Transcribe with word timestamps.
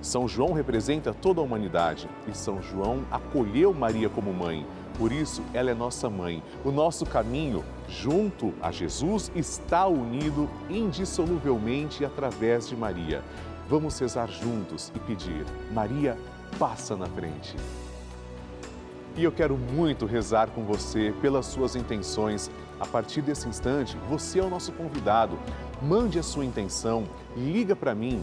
São 0.00 0.28
João 0.28 0.52
representa 0.52 1.12
toda 1.12 1.40
a 1.40 1.44
humanidade 1.44 2.08
e 2.28 2.36
São 2.36 2.62
João 2.62 3.04
acolheu 3.10 3.72
Maria 3.72 4.08
como 4.08 4.32
mãe. 4.32 4.66
Por 4.98 5.12
isso, 5.12 5.42
ela 5.52 5.70
é 5.70 5.74
nossa 5.74 6.08
mãe. 6.08 6.42
O 6.64 6.70
nosso 6.70 7.04
caminho 7.04 7.64
junto 7.88 8.54
a 8.62 8.70
Jesus 8.70 9.30
está 9.34 9.86
unido 9.86 10.48
indissoluvelmente 10.70 12.04
através 12.04 12.68
de 12.68 12.76
Maria. 12.76 13.22
Vamos 13.68 13.98
rezar 13.98 14.28
juntos 14.28 14.92
e 14.94 14.98
pedir: 15.00 15.44
Maria, 15.72 16.16
passa 16.58 16.96
na 16.96 17.06
frente. 17.06 17.56
E 19.16 19.24
eu 19.24 19.32
quero 19.32 19.56
muito 19.56 20.06
rezar 20.06 20.48
com 20.50 20.64
você 20.64 21.12
pelas 21.20 21.46
suas 21.46 21.74
intenções. 21.74 22.50
A 22.78 22.86
partir 22.86 23.22
desse 23.22 23.48
instante, 23.48 23.96
você 24.08 24.38
é 24.38 24.42
o 24.42 24.50
nosso 24.50 24.72
convidado. 24.72 25.38
Mande 25.82 26.18
a 26.18 26.22
sua 26.22 26.44
intenção, 26.44 27.04
liga 27.34 27.74
para 27.74 27.94
mim 27.94 28.22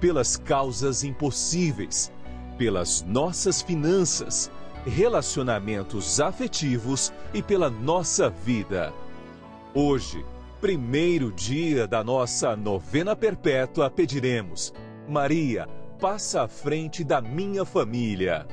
pelas 0.00 0.36
causas 0.36 1.04
impossíveis, 1.04 2.12
pelas 2.58 3.02
nossas 3.02 3.62
finanças, 3.62 4.50
relacionamentos 4.86 6.20
afetivos 6.20 7.12
e 7.32 7.42
pela 7.42 7.70
nossa 7.70 8.28
vida. 8.28 8.92
Hoje, 9.74 10.24
primeiro 10.60 11.32
dia 11.32 11.86
da 11.86 12.04
nossa 12.04 12.54
novena 12.56 13.16
perpétua, 13.16 13.90
pediremos: 13.90 14.72
Maria, 15.08 15.68
passa 16.00 16.42
à 16.42 16.48
frente 16.48 17.02
da 17.02 17.20
minha 17.20 17.64
família. 17.64 18.46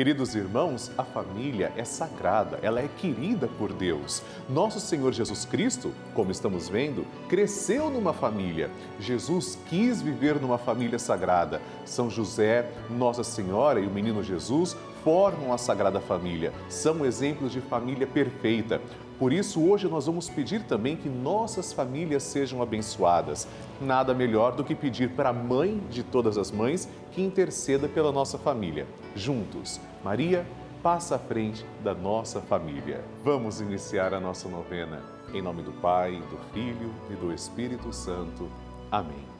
Queridos 0.00 0.34
irmãos, 0.34 0.90
a 0.96 1.04
família 1.04 1.74
é 1.76 1.84
sagrada, 1.84 2.58
ela 2.62 2.80
é 2.80 2.88
querida 2.88 3.46
por 3.58 3.70
Deus. 3.70 4.22
Nosso 4.48 4.80
Senhor 4.80 5.12
Jesus 5.12 5.44
Cristo, 5.44 5.92
como 6.14 6.30
estamos 6.30 6.70
vendo, 6.70 7.04
cresceu 7.28 7.90
numa 7.90 8.14
família. 8.14 8.70
Jesus 8.98 9.58
quis 9.68 10.00
viver 10.00 10.40
numa 10.40 10.56
família 10.56 10.98
sagrada. 10.98 11.60
São 11.84 12.08
José, 12.08 12.72
Nossa 12.88 13.22
Senhora 13.22 13.78
e 13.78 13.86
o 13.86 13.90
menino 13.90 14.22
Jesus 14.22 14.74
formam 15.02 15.52
a 15.52 15.58
Sagrada 15.58 16.00
Família. 16.00 16.52
São 16.68 17.04
exemplos 17.04 17.52
de 17.52 17.60
família 17.60 18.06
perfeita. 18.06 18.80
Por 19.18 19.32
isso, 19.32 19.62
hoje 19.62 19.86
nós 19.86 20.06
vamos 20.06 20.30
pedir 20.30 20.62
também 20.64 20.96
que 20.96 21.08
nossas 21.08 21.72
famílias 21.72 22.22
sejam 22.22 22.62
abençoadas. 22.62 23.46
Nada 23.80 24.14
melhor 24.14 24.52
do 24.52 24.64
que 24.64 24.74
pedir 24.74 25.10
para 25.10 25.28
a 25.28 25.32
mãe 25.32 25.78
de 25.90 26.02
todas 26.02 26.38
as 26.38 26.50
mães 26.50 26.88
que 27.12 27.20
interceda 27.20 27.86
pela 27.86 28.10
nossa 28.10 28.38
família. 28.38 28.86
Juntos, 29.14 29.80
Maria, 30.02 30.46
passa 30.82 31.16
à 31.16 31.18
frente 31.18 31.66
da 31.84 31.94
nossa 31.94 32.40
família. 32.40 33.04
Vamos 33.22 33.60
iniciar 33.60 34.14
a 34.14 34.20
nossa 34.20 34.48
novena. 34.48 35.02
Em 35.34 35.42
nome 35.42 35.62
do 35.62 35.72
Pai, 35.72 36.12
do 36.30 36.38
Filho 36.52 36.92
e 37.10 37.14
do 37.14 37.32
Espírito 37.32 37.92
Santo. 37.92 38.48
Amém. 38.90 39.39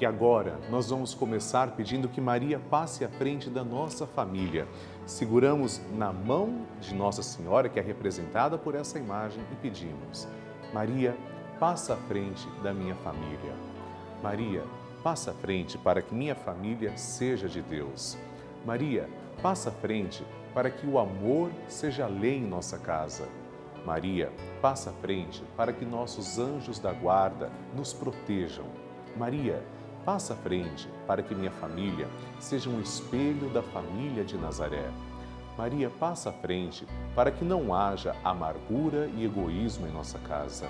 E 0.00 0.06
agora 0.06 0.58
nós 0.70 0.88
vamos 0.88 1.12
começar 1.12 1.72
pedindo 1.72 2.08
que 2.08 2.22
Maria 2.22 2.58
passe 2.58 3.04
à 3.04 3.08
frente 3.10 3.50
da 3.50 3.62
nossa 3.62 4.06
família. 4.06 4.66
Seguramos 5.04 5.78
na 5.92 6.10
mão 6.10 6.64
de 6.80 6.94
Nossa 6.94 7.22
Senhora, 7.22 7.68
que 7.68 7.78
é 7.78 7.82
representada 7.82 8.56
por 8.56 8.74
essa 8.74 8.98
imagem, 8.98 9.44
e 9.52 9.56
pedimos: 9.56 10.26
Maria, 10.72 11.14
passa 11.58 11.92
à 11.92 11.96
frente 11.98 12.48
da 12.62 12.72
minha 12.72 12.94
família. 12.94 13.54
Maria, 14.22 14.64
passa 15.02 15.32
à 15.32 15.34
frente 15.34 15.76
para 15.76 16.00
que 16.00 16.14
minha 16.14 16.34
família 16.34 16.96
seja 16.96 17.46
de 17.46 17.60
Deus. 17.60 18.16
Maria, 18.64 19.06
passa 19.42 19.68
à 19.68 19.72
frente 19.72 20.24
para 20.54 20.70
que 20.70 20.86
o 20.86 20.98
amor 20.98 21.50
seja 21.68 22.06
lei 22.06 22.38
em 22.38 22.46
nossa 22.46 22.78
casa. 22.78 23.28
Maria, 23.84 24.32
passa 24.62 24.88
à 24.88 24.92
frente 24.94 25.44
para 25.58 25.74
que 25.74 25.84
nossos 25.84 26.38
anjos 26.38 26.78
da 26.78 26.90
guarda 26.90 27.52
nos 27.76 27.92
protejam. 27.92 28.64
Maria, 29.16 29.62
passa 30.04 30.34
à 30.34 30.36
frente 30.36 30.88
para 31.06 31.22
que 31.22 31.34
minha 31.34 31.50
família 31.50 32.08
seja 32.38 32.68
um 32.70 32.80
espelho 32.80 33.48
da 33.50 33.62
família 33.62 34.24
de 34.24 34.36
Nazaré. 34.36 34.90
Maria, 35.56 35.90
passa 35.90 36.30
à 36.30 36.32
frente 36.32 36.86
para 37.14 37.30
que 37.30 37.44
não 37.44 37.74
haja 37.74 38.16
amargura 38.24 39.10
e 39.14 39.24
egoísmo 39.24 39.86
em 39.86 39.92
nossa 39.92 40.18
casa. 40.20 40.68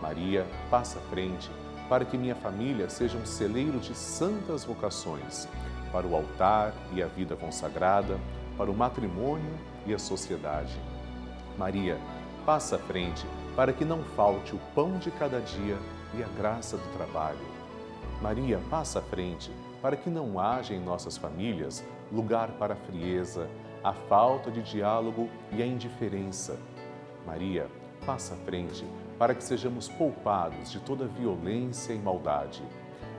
Maria, 0.00 0.46
passa 0.70 0.98
à 0.98 1.02
frente 1.10 1.50
para 1.88 2.04
que 2.04 2.16
minha 2.16 2.34
família 2.34 2.88
seja 2.88 3.18
um 3.18 3.26
celeiro 3.26 3.78
de 3.78 3.94
santas 3.94 4.64
vocações. 4.64 5.46
para 5.92 6.08
o 6.08 6.16
altar 6.16 6.74
e 6.92 7.00
a 7.00 7.06
vida 7.06 7.36
consagrada, 7.36 8.18
para 8.56 8.68
o 8.68 8.74
matrimônio 8.74 9.56
e 9.86 9.94
a 9.94 9.98
sociedade. 9.98 10.76
Maria, 11.56 11.96
passa 12.44 12.74
à 12.74 12.78
frente 12.80 13.24
para 13.54 13.72
que 13.72 13.84
não 13.84 14.02
falte 14.16 14.56
o 14.56 14.60
pão 14.74 14.98
de 14.98 15.12
cada 15.12 15.40
dia 15.40 15.78
e 16.14 16.22
a 16.24 16.26
graça 16.36 16.76
do 16.76 16.96
trabalho. 16.96 17.53
Maria, 18.24 18.58
passa 18.70 19.00
à 19.00 19.02
frente 19.02 19.52
para 19.82 19.98
que 19.98 20.08
não 20.08 20.40
haja 20.40 20.72
em 20.72 20.80
nossas 20.80 21.18
famílias 21.18 21.84
lugar 22.10 22.52
para 22.52 22.72
a 22.72 22.76
frieza, 22.76 23.50
a 23.82 23.92
falta 23.92 24.50
de 24.50 24.62
diálogo 24.62 25.28
e 25.52 25.62
a 25.62 25.66
indiferença. 25.66 26.58
Maria, 27.26 27.66
passa 28.06 28.32
à 28.32 28.36
frente 28.38 28.82
para 29.18 29.34
que 29.34 29.44
sejamos 29.44 29.90
poupados 29.90 30.72
de 30.72 30.80
toda 30.80 31.06
violência 31.06 31.92
e 31.92 31.98
maldade. 31.98 32.62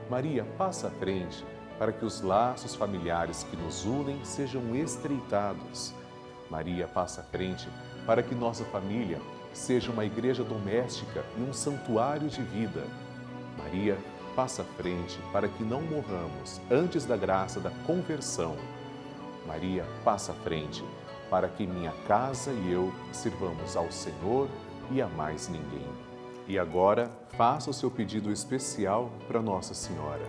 Maria, 0.09 0.43
passa 0.57 0.87
à 0.87 0.89
frente 0.89 1.45
para 1.77 1.91
que 1.91 2.03
os 2.03 2.21
laços 2.21 2.73
familiares 2.73 3.43
que 3.43 3.55
nos 3.55 3.85
unem 3.85 4.25
sejam 4.25 4.75
estreitados. 4.75 5.93
Maria, 6.49 6.87
passa 6.87 7.21
à 7.21 7.23
frente 7.25 7.69
para 8.07 8.23
que 8.23 8.33
nossa 8.33 8.65
família 8.65 9.21
seja 9.53 9.91
uma 9.91 10.03
igreja 10.03 10.43
doméstica 10.43 11.23
e 11.37 11.41
um 11.41 11.53
santuário 11.53 12.27
de 12.27 12.41
vida. 12.41 12.87
Maria, 13.55 13.97
passa 14.35 14.61
à 14.61 14.65
frente 14.65 15.17
para 15.31 15.47
que 15.47 15.63
não 15.63 15.81
morramos 15.81 16.59
antes 16.69 17.05
da 17.05 17.15
graça 17.15 17.59
da 17.59 17.71
conversão. 17.87 18.55
Maria, 19.47 19.85
passa 20.03 20.31
à 20.31 20.35
frente 20.35 20.83
para 21.29 21.47
que 21.47 21.65
minha 21.65 21.93
casa 22.07 22.51
e 22.51 22.71
eu 22.71 22.91
sirvamos 23.11 23.75
ao 23.75 23.91
Senhor 23.91 24.49
e 24.91 25.01
a 25.01 25.07
mais 25.07 25.47
ninguém. 25.47 25.87
E 26.47 26.59
agora, 26.59 27.09
faça 27.29 27.69
o 27.69 27.73
seu 27.73 27.89
pedido 27.89 28.31
especial 28.31 29.11
para 29.27 29.41
Nossa 29.41 29.73
Senhora. 29.73 30.23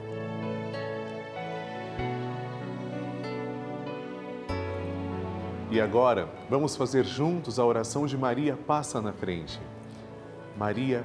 E 5.71 5.81
agora, 5.81 6.29
vamos 6.49 6.75
fazer 6.75 7.05
juntos 7.05 7.59
a 7.59 7.65
oração 7.65 8.07
de 8.07 8.17
Maria 8.17 8.57
Passa 8.57 9.03
na 9.03 9.13
Frente. 9.13 9.61
Maria 10.57 11.05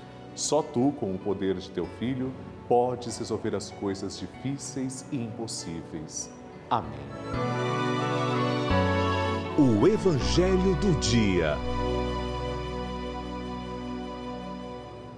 Só 0.35 0.61
tu, 0.61 0.93
com 0.99 1.13
o 1.13 1.17
poder 1.17 1.55
de 1.55 1.69
teu 1.69 1.85
filho, 1.99 2.31
podes 2.67 3.17
resolver 3.17 3.55
as 3.55 3.69
coisas 3.71 4.17
difíceis 4.17 5.05
e 5.11 5.17
impossíveis. 5.17 6.31
Amém. 6.69 6.89
O 9.57 9.85
Evangelho 9.87 10.75
do 10.75 10.99
Dia. 10.99 11.57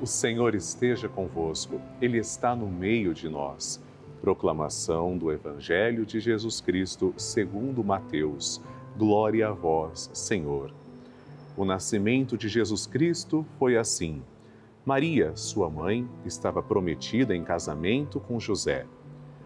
O 0.01 0.07
Senhor 0.07 0.56
esteja 0.56 1.07
convosco, 1.07 1.80
Ele 2.01 2.18
está 2.18 2.56
no 2.56 2.68
meio 2.68 3.13
de 3.13 3.30
nós. 3.30 3.80
Proclamação 4.19 5.18
do 5.18 5.31
Evangelho 5.31 6.06
de 6.06 6.19
Jesus 6.19 6.60
Cristo, 6.60 7.13
segundo 7.15 7.83
Mateus. 7.83 8.60
Glória 8.98 9.50
a 9.50 9.51
vós, 9.51 10.10
Senhor. 10.13 10.74
O 11.56 11.63
nascimento 11.63 12.36
de 12.36 12.50
Jesus 12.50 12.88
Cristo 12.88 13.45
foi 13.60 13.77
assim. 13.77 14.24
Maria, 14.86 15.34
sua 15.34 15.70
mãe, 15.70 16.06
estava 16.26 16.62
prometida 16.62 17.34
em 17.34 17.42
casamento 17.42 18.20
com 18.20 18.38
José. 18.38 18.86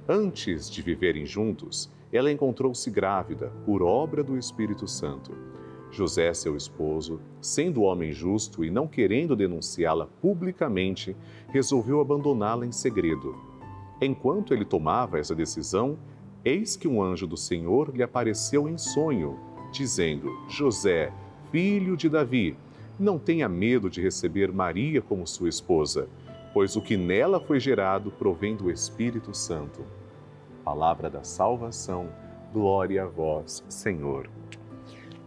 Antes 0.10 0.68
de 0.68 0.81
viverem 0.81 1.28
juntos, 1.28 1.92
ela 2.12 2.31
encontrou-se 2.31 2.89
grávida 2.89 3.54
por 3.63 3.84
obra 3.84 4.24
do 4.24 4.36
Espírito 4.36 4.88
Santo. 4.88 5.31
José, 5.92 6.34
seu 6.34 6.57
esposo, 6.57 7.19
sendo 7.39 7.84
homem 7.84 8.12
justo 8.12 8.66
e 8.66 8.72
não 8.72 8.88
querendo 8.88 9.36
denunciá-la 9.36 10.07
publicamente, 10.07 11.16
resolveu 11.50 12.01
abandoná-la 12.01 12.66
em 12.66 12.72
segredo. 12.72 13.36
Enquanto 14.01 14.56
ele 14.56 14.66
tomava 14.66 15.19
essa 15.19 15.36
decisão, 15.36 16.00
eis 16.44 16.75
que 16.75 16.88
um 16.88 17.00
anjo 17.00 17.28
do 17.28 17.38
Senhor 17.38 17.95
lhe 17.95 18.01
apareceu 18.01 18.68
em 18.68 18.78
sonho, 18.78 19.38
dizendo: 19.72 20.31
José, 20.50 21.13
filho 21.51 21.95
de 21.95 22.10
Davi, 22.10 22.57
não 22.99 23.19
tenha 23.19 23.47
medo 23.47 23.89
de 23.89 24.01
receber 24.01 24.51
Maria 24.51 25.01
como 25.01 25.27
sua 25.27 25.49
esposa, 25.49 26.07
pois 26.53 26.75
o 26.75 26.81
que 26.81 26.97
nela 26.97 27.39
foi 27.39 27.59
gerado 27.59 28.11
provém 28.11 28.55
do 28.55 28.71
Espírito 28.71 29.33
Santo. 29.35 29.85
Palavra 30.63 31.09
da 31.09 31.23
salvação, 31.23 32.09
glória 32.51 33.03
a 33.03 33.05
vós, 33.05 33.63
Senhor. 33.69 34.29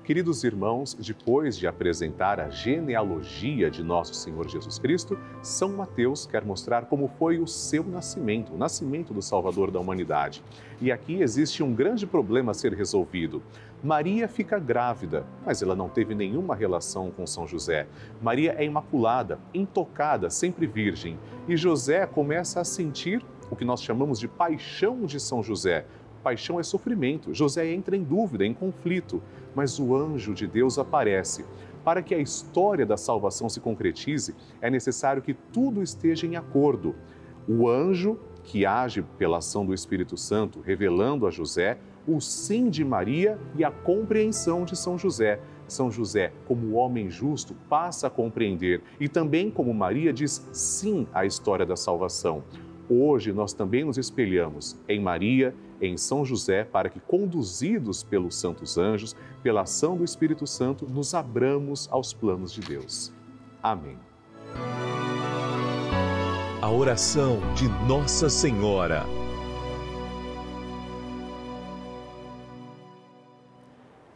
Queridos 0.03 0.45
irmãos, 0.45 0.95
depois 0.95 1.59
de 1.59 1.67
apresentar 1.67 2.41
a 2.41 2.49
genealogia 2.49 3.71
de 3.71 3.85
nosso 3.85 4.15
Senhor 4.15 4.49
Jesus 4.49 4.79
Cristo, 4.79 5.19
São 5.43 5.77
Mateus 5.77 6.27
quer 6.27 6.43
mostrar 6.43 6.87
como 6.87 7.07
foi 7.19 7.39
o 7.39 7.47
seu 7.47 7.85
nascimento, 7.85 8.55
o 8.55 8.57
nascimento 8.57 9.13
do 9.13 9.21
Salvador 9.21 9.71
da 9.71 9.79
humanidade. 9.79 10.43
E 10.81 10.91
aqui 10.91 11.21
existe 11.21 11.63
um 11.63 11.75
grande 11.75 12.07
problema 12.07 12.53
a 12.53 12.55
ser 12.55 12.73
resolvido. 12.73 13.43
Maria 13.85 14.27
fica 14.27 14.59
grávida, 14.59 15.27
mas 15.45 15.61
ela 15.61 15.77
não 15.77 15.89
teve 15.89 16.15
nenhuma 16.15 16.57
relação 16.57 17.11
com 17.11 17.27
São 17.27 17.47
José. 17.47 17.87
Maria 18.23 18.55
é 18.59 18.65
imaculada, 18.65 19.39
intocada, 19.53 20.31
sempre 20.31 20.67
virgem. 20.67 21.19
E 21.47 21.57
José 21.59 22.07
começa 22.07 22.59
a 22.59 22.65
sentir 22.65 23.23
o 23.51 23.57
que 23.57 23.65
nós 23.65 23.83
chamamos 23.83 24.19
de 24.19 24.29
paixão 24.29 25.05
de 25.05 25.19
São 25.19 25.43
José, 25.43 25.85
Paixão 26.23 26.61
é 26.61 26.63
sofrimento. 26.63 27.35
José 27.35 27.73
entra 27.73 27.97
em 27.97 28.03
dúvida, 28.03 28.45
em 28.45 28.55
conflito, 28.55 29.23
mas 29.55 29.79
o 29.79 29.95
anjo 29.95 30.35
de 30.35 30.47
Deus 30.47 30.79
aparece. 30.79 31.45
Para 31.85 32.03
que 32.03 32.15
a 32.15 32.19
história 32.19 32.85
da 32.85 32.97
salvação 32.97 33.49
se 33.49 33.61
concretize, 33.61 34.35
é 34.61 34.71
necessário 34.71 35.23
que 35.23 35.35
tudo 35.35 35.83
esteja 35.83 36.27
em 36.27 36.37
acordo. 36.37 36.95
O 37.49 37.69
anjo, 37.69 38.19
que 38.45 38.67
age 38.67 39.03
pela 39.19 39.39
ação 39.39 39.65
do 39.65 39.75
Espírito 39.75 40.17
Santo, 40.17 40.61
revelando 40.61 41.27
a 41.27 41.31
José 41.31 41.79
o 42.07 42.21
sim 42.21 42.69
de 42.69 42.85
Maria 42.85 43.39
e 43.57 43.65
a 43.65 43.71
compreensão 43.71 44.65
de 44.65 44.77
São 44.77 44.99
José. 44.99 45.41
São 45.69 45.91
José, 45.91 46.33
como 46.47 46.75
homem 46.75 47.09
justo, 47.09 47.55
passa 47.69 48.09
a 48.09 48.11
compreender 48.11 48.83
e 48.99 49.09
também, 49.09 49.51
como 49.51 49.73
Maria, 49.73 50.13
diz 50.13 50.49
sim 50.53 51.07
à 51.13 51.25
história 51.25 51.65
da 51.65 51.77
salvação. 51.77 52.43
Hoje 52.93 53.33
nós 53.33 53.53
também 53.53 53.85
nos 53.85 53.97
espelhamos 53.97 54.77
em 54.89 54.99
Maria, 54.99 55.55
em 55.81 55.97
São 55.97 56.25
José, 56.25 56.65
para 56.65 56.91
que, 56.91 56.99
conduzidos 56.99 58.03
pelos 58.03 58.35
santos 58.35 58.77
anjos, 58.77 59.15
pela 59.45 59.61
ação 59.61 59.97
do 59.97 60.03
Espírito 60.03 60.45
Santo, 60.45 60.87
nos 60.91 61.15
abramos 61.15 61.89
aos 61.93 62.13
planos 62.13 62.53
de 62.53 62.61
Deus. 62.61 63.13
Amém. 63.63 63.97
A 66.61 66.69
oração 66.69 67.39
de 67.55 67.69
Nossa 67.87 68.29
Senhora. 68.29 69.07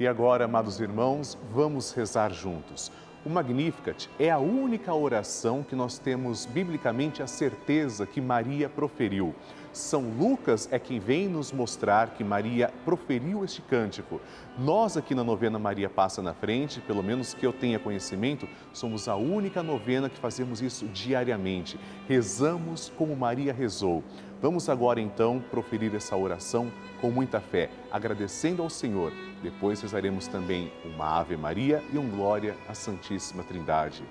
E 0.00 0.06
agora, 0.08 0.46
amados 0.46 0.80
irmãos, 0.80 1.38
vamos 1.52 1.92
rezar 1.92 2.32
juntos. 2.32 2.90
O 3.24 3.30
Magnificat 3.30 4.10
é 4.18 4.30
a 4.30 4.38
única 4.38 4.92
oração 4.92 5.62
que 5.62 5.74
nós 5.74 5.98
temos 5.98 6.44
biblicamente 6.44 7.22
a 7.22 7.26
certeza 7.26 8.04
que 8.04 8.20
Maria 8.20 8.68
proferiu. 8.68 9.34
São 9.72 10.02
Lucas 10.02 10.68
é 10.70 10.78
quem 10.78 11.00
vem 11.00 11.26
nos 11.26 11.50
mostrar 11.50 12.10
que 12.10 12.22
Maria 12.22 12.70
proferiu 12.84 13.42
este 13.42 13.62
cântico. 13.62 14.20
Nós 14.58 14.98
aqui 14.98 15.14
na 15.14 15.24
novena 15.24 15.58
Maria 15.58 15.88
Passa 15.88 16.20
na 16.20 16.34
Frente, 16.34 16.82
pelo 16.82 17.02
menos 17.02 17.32
que 17.32 17.46
eu 17.46 17.52
tenha 17.52 17.78
conhecimento, 17.78 18.46
somos 18.74 19.08
a 19.08 19.16
única 19.16 19.62
novena 19.62 20.10
que 20.10 20.18
fazemos 20.18 20.60
isso 20.60 20.86
diariamente. 20.88 21.80
Rezamos 22.06 22.92
como 22.94 23.16
Maria 23.16 23.54
rezou. 23.54 24.04
Vamos 24.44 24.68
agora 24.68 25.00
então 25.00 25.42
proferir 25.50 25.94
essa 25.94 26.14
oração 26.14 26.70
com 27.00 27.10
muita 27.10 27.40
fé, 27.40 27.70
agradecendo 27.90 28.62
ao 28.62 28.68
Senhor. 28.68 29.10
Depois 29.42 29.80
rezaremos 29.80 30.26
também 30.26 30.70
uma 30.84 31.18
Ave 31.18 31.34
Maria 31.34 31.82
e 31.90 31.96
um 31.96 32.10
Glória 32.10 32.54
à 32.68 32.74
Santíssima 32.74 33.42
Trindade. 33.42 34.04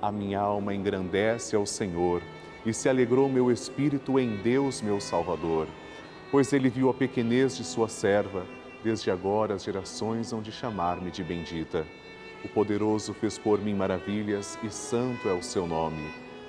A 0.00 0.12
minha 0.12 0.38
alma 0.38 0.72
engrandece 0.72 1.56
ao 1.56 1.66
Senhor 1.66 2.22
e 2.64 2.72
se 2.72 2.88
alegrou 2.88 3.28
meu 3.28 3.50
espírito 3.50 4.20
em 4.20 4.36
Deus, 4.36 4.80
meu 4.80 5.00
Salvador, 5.00 5.66
pois 6.30 6.52
ele 6.52 6.68
viu 6.68 6.88
a 6.88 6.94
pequenez 6.94 7.56
de 7.56 7.64
sua 7.64 7.88
serva. 7.88 8.46
Desde 8.84 9.10
agora 9.10 9.54
as 9.54 9.64
gerações 9.64 10.32
hão 10.32 10.40
de 10.40 10.52
chamar-me 10.52 11.10
de 11.10 11.24
bendita. 11.24 11.84
O 12.44 12.48
poderoso 12.48 13.12
fez 13.14 13.36
por 13.36 13.60
mim 13.60 13.74
maravilhas 13.74 14.56
e 14.62 14.70
santo 14.70 15.28
é 15.28 15.32
o 15.32 15.42
seu 15.42 15.66
nome. 15.66 16.25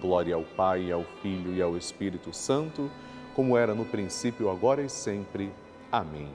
Glória 0.00 0.34
ao 0.34 0.42
Pai, 0.42 0.90
ao 0.90 1.04
Filho 1.22 1.54
e 1.54 1.62
ao 1.62 1.76
Espírito 1.76 2.32
Santo, 2.32 2.90
como 3.34 3.56
era 3.56 3.74
no 3.74 3.84
princípio, 3.84 4.50
agora 4.50 4.82
e 4.82 4.88
sempre. 4.88 5.52
Amém. 5.90 6.30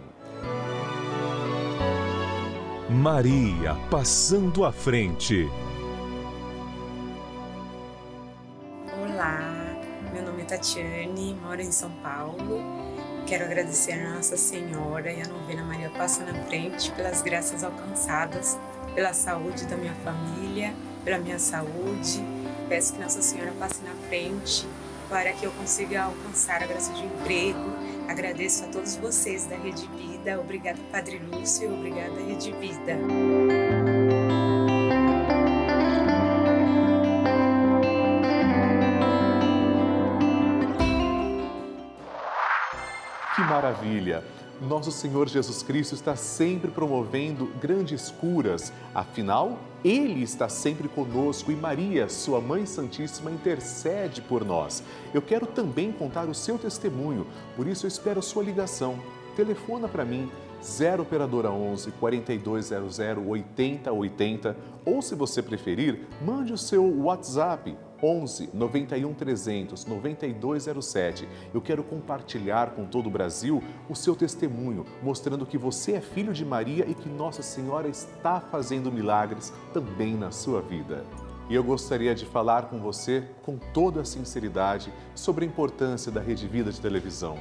Maria 2.89 3.75
passando 3.91 4.65
à 4.65 4.71
frente. 4.71 5.47
Olá, 8.99 9.75
meu 10.11 10.23
nome 10.23 10.41
é 10.41 10.45
Tatiane, 10.45 11.35
moro 11.35 11.61
em 11.61 11.71
São 11.71 11.91
Paulo. 12.01 12.63
Quero 13.27 13.45
agradecer 13.45 13.91
a 13.91 14.15
Nossa 14.15 14.35
Senhora 14.35 15.11
e 15.11 15.21
a 15.21 15.27
novena 15.27 15.63
Maria 15.63 15.91
Passa 15.91 16.25
na 16.25 16.33
Frente 16.45 16.91
pelas 16.93 17.21
graças 17.21 17.63
alcançadas, 17.63 18.57
pela 18.95 19.13
saúde 19.13 19.67
da 19.67 19.77
minha 19.77 19.93
família, 20.03 20.73
pela 21.05 21.19
minha 21.19 21.37
saúde. 21.37 22.38
Peço 22.69 22.93
que 22.93 23.01
Nossa 23.01 23.19
Senhora 23.23 23.51
passe 23.57 23.81
na 23.83 23.95
frente 24.07 24.67
para 25.09 25.33
que 25.33 25.43
eu 25.43 25.51
consiga 25.53 26.03
alcançar 26.03 26.61
a 26.61 26.67
graça 26.67 26.93
de 26.93 27.03
emprego. 27.03 27.73
Agradeço 28.07 28.63
a 28.63 28.67
todos 28.67 28.95
vocês 28.95 29.47
da 29.47 29.55
Rede 29.55 29.87
Vida. 29.87 30.39
Obrigada, 30.39 30.77
Padre 30.91 31.17
Lúcio. 31.17 31.73
Obrigada, 31.73 32.13
Rede 32.21 32.51
Vida. 32.51 32.95
Que 43.35 43.41
maravilha! 43.41 44.23
Nosso 44.61 44.91
Senhor 44.91 45.29
Jesus 45.29 45.63
Cristo 45.63 45.95
está 45.95 46.17
sempre 46.17 46.69
promovendo 46.69 47.45
grandes 47.61 48.11
curas, 48.11 48.73
afinal, 48.93 49.57
Ele 49.85 50.21
está 50.21 50.49
sempre 50.49 50.89
conosco 50.89 51.49
e 51.49 51.55
Maria, 51.55 52.09
Sua 52.09 52.41
Mãe 52.41 52.65
Santíssima, 52.65 53.31
intercede 53.31 54.21
por 54.21 54.43
nós. 54.43 54.83
Eu 55.13 55.21
quero 55.21 55.45
também 55.45 55.93
contar 55.93 56.27
o 56.27 56.35
seu 56.35 56.57
testemunho, 56.57 57.25
por 57.55 57.67
isso 57.67 57.85
eu 57.85 57.87
espero 57.87 58.19
a 58.19 58.21
sua 58.21 58.43
ligação. 58.43 58.99
Telefona 59.33 59.87
para 59.87 60.03
mim, 60.03 60.29
0 60.61 61.03
Operadora 61.03 61.49
11 61.49 61.91
4200 61.91 62.99
8080 62.99 64.57
ou, 64.85 65.01
se 65.01 65.15
você 65.15 65.41
preferir, 65.41 66.05
mande 66.21 66.51
o 66.51 66.57
seu 66.57 66.83
WhatsApp 67.03 67.77
11 68.01 68.49
91 68.53 69.13
300 69.13 69.85
9207. 69.85 71.27
Eu 71.53 71.61
quero 71.61 71.83
compartilhar 71.83 72.71
com 72.71 72.85
todo 72.85 73.07
o 73.07 73.11
Brasil 73.11 73.63
o 73.89 73.95
seu 73.95 74.15
testemunho, 74.15 74.85
mostrando 75.01 75.45
que 75.45 75.57
você 75.57 75.93
é 75.93 76.01
filho 76.01 76.33
de 76.33 76.45
Maria 76.45 76.85
e 76.87 76.93
que 76.93 77.09
Nossa 77.09 77.41
Senhora 77.41 77.87
está 77.87 78.39
fazendo 78.39 78.91
milagres 78.91 79.53
também 79.73 80.15
na 80.15 80.31
sua 80.31 80.61
vida. 80.61 81.03
E 81.49 81.55
eu 81.55 81.63
gostaria 81.63 82.13
de 82.13 82.25
falar 82.25 82.69
com 82.69 82.79
você 82.79 83.23
com 83.41 83.57
toda 83.57 84.01
a 84.01 84.05
sinceridade 84.05 84.93
sobre 85.15 85.43
a 85.43 85.47
importância 85.47 86.11
da 86.11 86.21
Rede 86.21 86.47
Vida 86.47 86.71
de 86.71 86.79
televisão. 86.79 87.39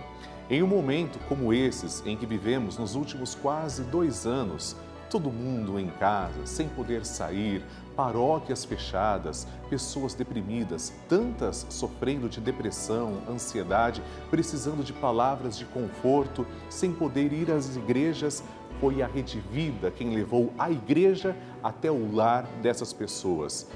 Em 0.48 0.62
um 0.62 0.66
momento 0.66 1.18
como 1.28 1.52
esses 1.52 2.02
em 2.06 2.16
que 2.16 2.24
vivemos 2.24 2.78
nos 2.78 2.94
últimos 2.94 3.34
quase 3.34 3.82
dois 3.82 4.24
anos, 4.24 4.74
todo 5.10 5.30
mundo 5.30 5.78
em 5.78 5.88
casa, 5.88 6.46
sem 6.46 6.68
poder 6.68 7.04
sair, 7.04 7.62
paróquias 7.98 8.64
fechadas, 8.64 9.44
pessoas 9.68 10.14
deprimidas, 10.14 10.92
tantas 11.08 11.66
sofrendo 11.68 12.28
de 12.28 12.40
depressão, 12.40 13.14
ansiedade, 13.28 14.00
precisando 14.30 14.84
de 14.84 14.92
palavras 14.92 15.58
de 15.58 15.64
conforto, 15.64 16.46
sem 16.70 16.92
poder 16.92 17.32
ir 17.32 17.50
às 17.50 17.74
igrejas, 17.74 18.44
foi 18.80 19.02
a 19.02 19.08
Rede 19.08 19.40
Vida 19.50 19.90
quem 19.90 20.14
levou 20.14 20.52
a 20.56 20.70
igreja 20.70 21.36
até 21.60 21.90
o 21.90 22.14
lar 22.14 22.44
dessas 22.62 22.92
pessoas. 22.92 23.68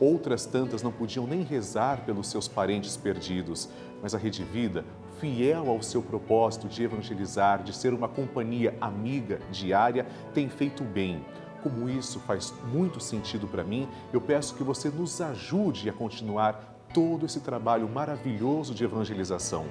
Outras 0.00 0.46
tantas 0.46 0.82
não 0.82 0.90
podiam 0.90 1.26
nem 1.26 1.42
rezar 1.42 2.06
pelos 2.06 2.28
seus 2.28 2.48
parentes 2.48 2.96
perdidos, 2.96 3.68
mas 4.00 4.14
a 4.14 4.18
Rede 4.18 4.44
Vida, 4.44 4.82
fiel 5.20 5.68
ao 5.68 5.82
seu 5.82 6.00
propósito 6.00 6.68
de 6.68 6.84
evangelizar, 6.84 7.62
de 7.62 7.76
ser 7.76 7.92
uma 7.92 8.08
companhia 8.08 8.74
amiga 8.80 9.40
diária, 9.52 10.06
tem 10.32 10.48
feito 10.48 10.82
bem. 10.82 11.22
Como 11.62 11.88
isso 11.88 12.20
faz 12.20 12.54
muito 12.72 13.00
sentido 13.00 13.46
para 13.46 13.64
mim, 13.64 13.88
eu 14.12 14.20
peço 14.20 14.54
que 14.54 14.62
você 14.62 14.88
nos 14.88 15.20
ajude 15.20 15.88
a 15.88 15.92
continuar 15.92 16.78
todo 16.94 17.26
esse 17.26 17.40
trabalho 17.40 17.88
maravilhoso 17.88 18.74
de 18.74 18.84
evangelização. 18.84 19.66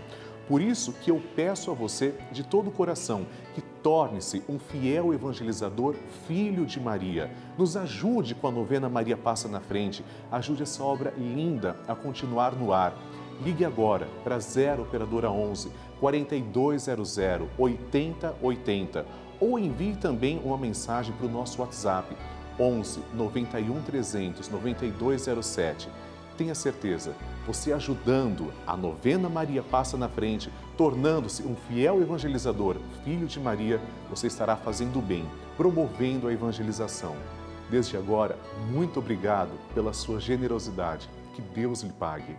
Por 0.48 0.62
isso 0.62 0.94
que 0.94 1.12
eu 1.12 1.22
peço 1.36 1.72
a 1.72 1.74
você 1.74 2.16
de 2.32 2.42
todo 2.42 2.70
o 2.70 2.72
coração 2.72 3.26
que 3.54 3.62
torne-se 3.62 4.42
um 4.48 4.58
fiel 4.58 5.14
evangelizador, 5.14 5.96
filho 6.26 6.66
de 6.66 6.80
Maria. 6.80 7.30
Nos 7.58 7.76
ajude 7.76 8.34
com 8.34 8.48
a 8.48 8.52
novena 8.52 8.88
Maria 8.88 9.18
Passa 9.18 9.50
na 9.50 9.60
Frente. 9.60 10.06
Ajude 10.32 10.64
essa 10.64 10.82
obra 10.84 11.14
linda 11.18 11.76
a 11.86 11.96
continuar 11.96 12.54
no 12.54 12.72
ar. 12.72 12.96
Ligue 13.44 13.66
agora 13.66 14.08
para 14.24 14.40
0 14.40 14.84
Operadora 14.84 15.30
11 15.30 15.70
4200 16.00 17.18
8080 17.58 19.06
ou 19.40 19.58
envie 19.58 19.96
também 19.96 20.40
uma 20.44 20.58
mensagem 20.58 21.14
para 21.14 21.26
o 21.26 21.32
nosso 21.32 21.62
WhatsApp 21.62 22.16
11 22.60 23.02
91 23.14 23.82
300 23.82 24.50
9207. 24.50 25.90
Tenha 26.38 26.54
certeza, 26.54 27.16
você 27.48 27.74
ajudando 27.74 28.54
a 28.66 28.78
novena 28.78 29.28
Maria 29.28 29.64
Passa 29.64 29.98
na 29.98 30.08
Frente, 30.08 30.52
tornando-se 30.78 31.42
um 31.42 31.56
fiel 31.56 32.00
evangelizador, 32.00 32.76
filho 33.04 33.26
de 33.26 33.40
Maria, 33.40 33.82
você 34.08 34.28
estará 34.28 34.56
fazendo 34.56 35.02
bem, 35.02 35.26
promovendo 35.56 36.28
a 36.28 36.34
evangelização. 36.34 37.16
Desde 37.72 37.98
agora, 37.98 38.38
muito 38.72 39.00
obrigado 39.00 39.52
pela 39.74 39.94
sua 39.94 40.20
generosidade. 40.20 41.10
Que 41.34 41.42
Deus 41.42 41.82
lhe 41.82 41.92
pague. 41.92 42.36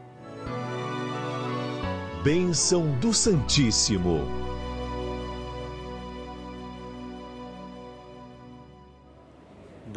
Bênção 2.22 2.90
do 2.98 3.12
Santíssimo. 3.12 4.47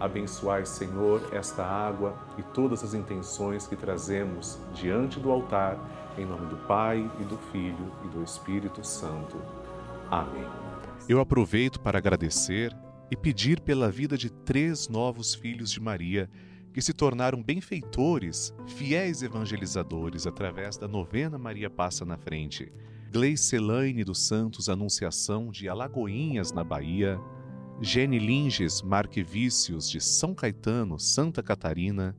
Abençoai, 0.00 0.64
Senhor, 0.64 1.28
esta 1.30 1.62
água 1.62 2.18
e 2.38 2.42
todas 2.42 2.82
as 2.82 2.94
intenções 2.94 3.66
que 3.66 3.76
trazemos 3.76 4.58
diante 4.72 5.20
do 5.20 5.30
altar, 5.30 5.78
em 6.16 6.24
nome 6.24 6.46
do 6.46 6.56
Pai 6.66 6.98
e 7.20 7.24
do 7.24 7.36
Filho 7.52 7.92
e 8.02 8.08
do 8.08 8.22
Espírito 8.22 8.82
Santo. 8.82 9.36
Amém. 10.10 10.48
Eu 11.06 11.20
aproveito 11.20 11.78
para 11.78 11.98
agradecer 11.98 12.74
e 13.10 13.16
pedir 13.16 13.60
pela 13.60 13.90
vida 13.90 14.16
de 14.16 14.30
três 14.30 14.88
novos 14.88 15.34
filhos 15.34 15.70
de 15.70 15.80
Maria 15.80 16.30
que 16.72 16.80
se 16.80 16.94
tornaram 16.94 17.42
benfeitores, 17.42 18.54
fiéis 18.66 19.22
evangelizadores 19.22 20.26
através 20.26 20.78
da 20.78 20.88
novena 20.88 21.36
Maria 21.36 21.68
Passa 21.68 22.06
na 22.06 22.16
Frente. 22.16 22.72
Gleicelaine 23.12 24.04
dos 24.04 24.24
Santos 24.26 24.68
Anunciação 24.68 25.50
de 25.50 25.68
Alagoinhas, 25.68 26.52
na 26.52 26.62
Bahia, 26.62 27.20
Gene 27.82 28.18
Linges 28.18 28.82
Marquevícios 28.82 29.88
de 29.88 30.02
São 30.02 30.34
Caetano, 30.34 30.98
Santa 30.98 31.42
Catarina 31.42 32.14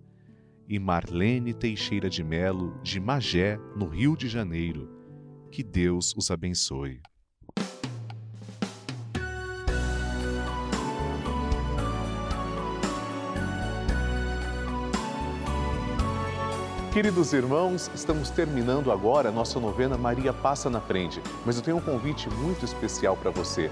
e 0.68 0.80
Marlene 0.80 1.53
Teixeira 1.53 2.10
de 2.10 2.24
Melo 2.24 2.80
de 2.82 3.00
Magé, 3.00 3.60
no 3.75 3.86
Rio 3.86 4.18
de 4.18 4.27
Janeiro. 4.27 4.89
Que 5.51 5.62
Deus 5.62 6.15
os 6.18 6.32
abençoe. 6.32 7.00
Queridos 16.92 17.31
irmãos, 17.31 17.90
estamos 17.96 18.29
terminando 18.31 18.92
agora 18.92 19.29
a 19.29 19.31
nossa 19.31 19.59
novena 19.62 19.98
Maria 19.98 20.33
Passa 20.33 20.70
na 20.70 20.81
Frente, 20.81 21.22
mas 21.46 21.55
eu 21.55 21.64
tenho 21.64 21.77
um 21.77 21.81
convite 21.81 22.29
muito 22.29 22.66
especial 22.66 23.16
para 23.16 23.31
você. 23.31 23.72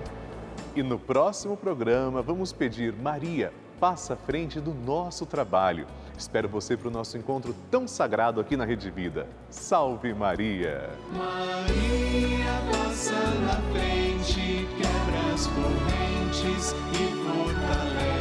E 0.74 0.82
no 0.82 0.98
próximo 0.98 1.56
programa 1.56 2.22
vamos 2.22 2.52
pedir 2.52 2.92
Maria, 2.92 3.52
passa 3.78 4.14
à 4.14 4.16
frente 4.16 4.60
do 4.60 4.74
nosso 4.74 5.24
trabalho. 5.24 5.86
Espero 6.18 6.48
você 6.48 6.76
para 6.76 6.88
o 6.88 6.90
nosso 6.90 7.16
encontro 7.16 7.54
tão 7.70 7.86
sagrado 7.86 8.40
aqui 8.40 8.56
na 8.56 8.64
Rede 8.64 8.90
Vida. 8.90 9.28
Salve 9.48 10.12
Maria! 10.12 10.90
Maria 11.12 12.60
passa 12.72 13.12
na 13.12 13.54
frente, 13.70 14.66
quebra 14.76 15.32
as 15.32 15.46
correntes 15.46 16.74
e 16.92 17.04
fortalece 17.24 18.17